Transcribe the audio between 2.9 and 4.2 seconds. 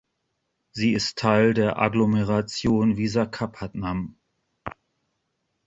Visakhapatnam.